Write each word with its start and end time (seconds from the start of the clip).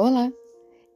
Olá, 0.00 0.32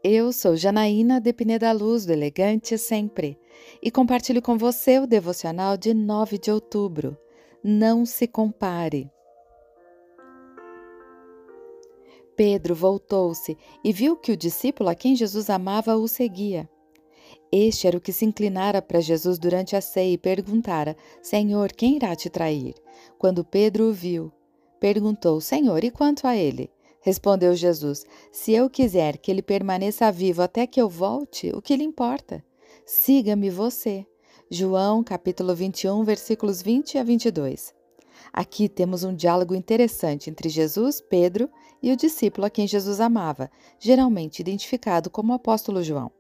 eu 0.05 0.33
sou 0.33 0.55
Janaína 0.55 1.21
de 1.21 1.33
Pineda 1.33 1.73
Luz, 1.73 2.07
do 2.07 2.13
Elegante 2.13 2.79
Sempre, 2.79 3.37
e 3.83 3.91
compartilho 3.91 4.41
com 4.41 4.57
você 4.57 5.01
o 5.01 5.09
devocional 5.09 5.77
de 5.77 5.93
9 5.93 6.39
de 6.39 6.53
outubro. 6.53 7.19
Não 7.65 8.07
se 8.07 8.29
compare. 8.29 9.11
Pedro 12.37 12.77
voltou-se 12.77 13.59
e 13.83 13.93
viu 13.93 14.15
que 14.15 14.31
o 14.31 14.37
discípulo 14.37 14.89
a 14.89 14.95
quem 14.95 15.17
Jesus 15.17 15.51
amava 15.51 15.97
o 15.97 16.07
seguia. 16.07 16.71
Este 17.51 17.89
era 17.89 17.99
o 17.99 18.01
que 18.01 18.13
se 18.13 18.25
inclinara 18.25 18.81
para 18.81 19.01
Jesus 19.01 19.37
durante 19.37 19.75
a 19.75 19.81
ceia 19.81 20.13
e 20.13 20.17
perguntara: 20.17 20.97
Senhor, 21.21 21.73
quem 21.73 21.97
irá 21.97 22.15
te 22.15 22.31
trair? 22.31 22.77
Quando 23.19 23.45
Pedro 23.45 23.91
o 23.91 23.93
viu, 23.93 24.31
perguntou: 24.79 25.41
Senhor, 25.41 25.83
e 25.83 25.91
quanto 25.91 26.25
a 26.25 26.37
ele? 26.37 26.71
Respondeu 27.03 27.55
Jesus: 27.55 28.07
Se 28.31 28.53
eu 28.53 28.71
quiser 28.71 29.19
que 29.19 29.31
ele 29.31 29.43
permaneça 29.43 30.11
vivo 30.11 30.41
até 30.41 30.67
que 30.67 30.81
eu 30.81 30.89
volte, 30.89 31.51
o 31.51 31.61
que 31.61 31.77
lhe 31.77 31.85
importa? 31.85 32.45
Siga-me 32.87 33.51
você. 33.51 34.07
João, 34.49 35.03
capítulo 35.03 35.55
21, 35.55 36.05
versículos 36.05 36.63
20 36.63 36.99
a 36.99 37.03
22. 37.03 37.75
Aqui 38.33 38.69
temos 38.69 39.03
um 39.03 39.15
diálogo 39.15 39.55
interessante 39.55 40.31
entre 40.31 40.49
Jesus, 40.49 41.01
Pedro 41.01 41.51
e 41.83 41.91
o 41.91 41.97
discípulo 41.97 42.47
a 42.47 42.51
quem 42.51 42.69
Jesus 42.69 43.01
amava, 43.01 43.51
geralmente 43.81 44.41
identificado 44.41 45.11
como 45.11 45.33
apóstolo 45.33 45.83
João. 45.83 46.11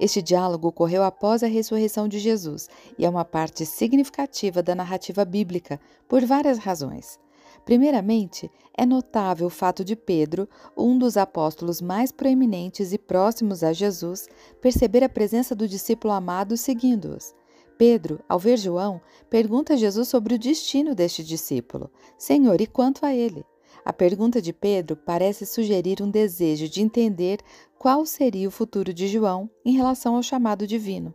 Este 0.00 0.20
diálogo 0.20 0.68
ocorreu 0.68 1.04
após 1.04 1.44
a 1.44 1.46
ressurreição 1.46 2.08
de 2.08 2.18
Jesus 2.18 2.68
e 2.98 3.04
é 3.04 3.08
uma 3.08 3.24
parte 3.24 3.64
significativa 3.64 4.60
da 4.60 4.74
narrativa 4.74 5.24
bíblica 5.24 5.80
por 6.08 6.24
várias 6.24 6.58
razões. 6.58 7.18
Primeiramente, 7.66 8.48
é 8.78 8.86
notável 8.86 9.48
o 9.48 9.50
fato 9.50 9.84
de 9.84 9.96
Pedro, 9.96 10.48
um 10.76 10.96
dos 10.96 11.16
apóstolos 11.16 11.82
mais 11.82 12.12
proeminentes 12.12 12.92
e 12.92 12.98
próximos 12.98 13.64
a 13.64 13.72
Jesus, 13.72 14.28
perceber 14.62 15.02
a 15.02 15.08
presença 15.08 15.52
do 15.52 15.66
discípulo 15.66 16.14
amado 16.14 16.56
seguindo-os. 16.56 17.34
Pedro, 17.76 18.20
ao 18.28 18.38
ver 18.38 18.56
João, 18.56 19.00
pergunta 19.28 19.74
a 19.74 19.76
Jesus 19.76 20.06
sobre 20.06 20.36
o 20.36 20.38
destino 20.38 20.94
deste 20.94 21.24
discípulo. 21.24 21.90
Senhor, 22.16 22.60
e 22.60 22.68
quanto 22.68 23.04
a 23.04 23.12
ele? 23.12 23.44
A 23.84 23.92
pergunta 23.92 24.40
de 24.40 24.52
Pedro 24.52 24.96
parece 24.96 25.44
sugerir 25.44 26.00
um 26.00 26.08
desejo 26.08 26.68
de 26.68 26.80
entender 26.80 27.40
qual 27.76 28.06
seria 28.06 28.46
o 28.46 28.52
futuro 28.52 28.94
de 28.94 29.08
João 29.08 29.50
em 29.64 29.72
relação 29.72 30.14
ao 30.14 30.22
chamado 30.22 30.68
divino. 30.68 31.12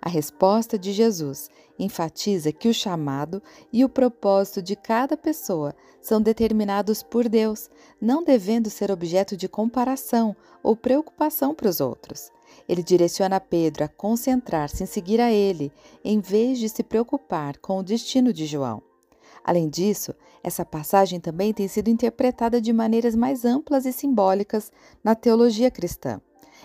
A 0.00 0.08
resposta 0.08 0.78
de 0.78 0.92
Jesus 0.92 1.50
enfatiza 1.78 2.52
que 2.52 2.68
o 2.68 2.74
chamado 2.74 3.42
e 3.72 3.84
o 3.84 3.88
propósito 3.88 4.62
de 4.62 4.76
cada 4.76 5.16
pessoa 5.16 5.74
são 6.00 6.20
determinados 6.20 7.02
por 7.02 7.28
Deus, 7.28 7.70
não 8.00 8.22
devendo 8.22 8.68
ser 8.70 8.90
objeto 8.90 9.36
de 9.36 9.48
comparação 9.48 10.36
ou 10.62 10.76
preocupação 10.76 11.54
para 11.54 11.68
os 11.68 11.80
outros. 11.80 12.30
Ele 12.68 12.82
direciona 12.82 13.40
Pedro 13.40 13.84
a 13.84 13.88
concentrar-se 13.88 14.82
em 14.82 14.86
seguir 14.86 15.20
a 15.20 15.32
ele, 15.32 15.72
em 16.04 16.20
vez 16.20 16.58
de 16.58 16.68
se 16.68 16.82
preocupar 16.82 17.58
com 17.58 17.78
o 17.78 17.82
destino 17.82 18.32
de 18.32 18.46
João. 18.46 18.82
Além 19.42 19.68
disso, 19.68 20.14
essa 20.42 20.64
passagem 20.64 21.20
também 21.20 21.52
tem 21.52 21.68
sido 21.68 21.88
interpretada 21.88 22.60
de 22.60 22.72
maneiras 22.72 23.14
mais 23.14 23.44
amplas 23.44 23.84
e 23.84 23.92
simbólicas 23.92 24.72
na 25.02 25.14
teologia 25.14 25.70
cristã. 25.70 26.20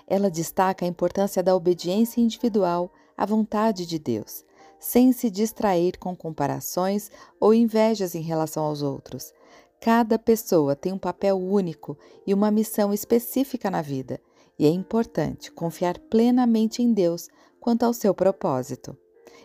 Ela 0.08 0.30
destaca 0.30 0.86
a 0.86 0.88
importância 0.88 1.44
da 1.44 1.56
obediência 1.56 2.22
individual 2.22 2.92
à 3.20 3.26
vontade 3.26 3.86
de 3.86 4.00
Deus, 4.00 4.46
sem 4.80 5.12
se 5.12 5.30
distrair 5.30 5.98
com 6.00 6.16
comparações 6.16 7.12
ou 7.38 7.54
invejas 7.54 8.16
em 8.16 8.22
relação 8.22 8.64
aos 8.64 8.82
outros. 8.82 9.34
Cada 9.82 10.18
pessoa 10.18 10.74
tem 10.74 10.94
um 10.94 10.98
papel 10.98 11.38
único 11.38 11.98
e 12.26 12.34
uma 12.34 12.50
missão 12.50 12.94
específica 12.94 13.70
na 13.70 13.82
vida, 13.82 14.22
e 14.58 14.66
é 14.66 14.70
importante 14.70 15.52
confiar 15.52 16.00
plenamente 16.00 16.82
em 16.82 16.94
Deus 16.94 17.28
quanto 17.60 17.84
ao 17.84 17.94
seu 17.94 18.14
propósito. 18.14 18.98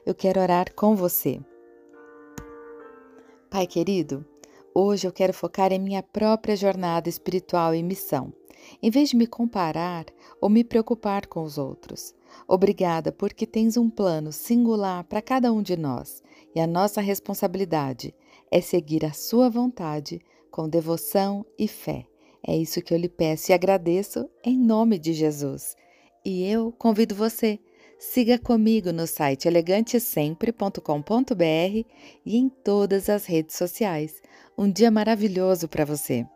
Eu 0.06 0.14
quero 0.14 0.40
orar 0.40 0.72
com 0.72 0.94
você. 0.94 1.40
Pai 3.50 3.66
querido, 3.66 4.24
hoje 4.72 5.04
eu 5.04 5.12
quero 5.12 5.34
focar 5.34 5.72
em 5.72 5.80
minha 5.80 6.02
própria 6.02 6.54
jornada 6.54 7.08
espiritual 7.08 7.74
e 7.74 7.82
missão 7.82 8.32
em 8.82 8.90
vez 8.90 9.10
de 9.10 9.16
me 9.16 9.26
comparar 9.26 10.06
ou 10.40 10.48
me 10.48 10.64
preocupar 10.64 11.26
com 11.26 11.42
os 11.42 11.58
outros. 11.58 12.14
Obrigada 12.46 13.12
porque 13.12 13.46
tens 13.46 13.76
um 13.76 13.88
plano 13.88 14.32
singular 14.32 15.04
para 15.04 15.22
cada 15.22 15.52
um 15.52 15.62
de 15.62 15.76
nós 15.76 16.22
e 16.54 16.60
a 16.60 16.66
nossa 16.66 17.00
responsabilidade 17.00 18.14
é 18.50 18.60
seguir 18.60 19.04
a 19.04 19.12
Sua 19.12 19.48
vontade 19.48 20.20
com 20.50 20.68
devoção 20.68 21.44
e 21.58 21.66
fé. 21.66 22.06
É 22.46 22.56
isso 22.56 22.82
que 22.82 22.92
eu 22.92 22.98
lhe 22.98 23.08
peço 23.08 23.50
e 23.50 23.54
agradeço 23.54 24.28
em 24.44 24.58
nome 24.58 24.98
de 24.98 25.12
Jesus. 25.12 25.74
E 26.24 26.44
eu 26.44 26.72
convido 26.72 27.14
você, 27.14 27.58
siga 27.98 28.38
comigo 28.38 28.92
no 28.92 29.06
site 29.06 29.48
elegantesempre.com.br 29.48 31.88
e 32.24 32.36
em 32.36 32.48
todas 32.48 33.08
as 33.08 33.26
redes 33.26 33.56
sociais. 33.56 34.22
Um 34.56 34.70
dia 34.70 34.90
maravilhoso 34.90 35.68
para 35.68 35.84
você! 35.84 36.26